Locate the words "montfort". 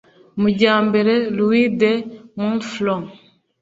2.37-3.05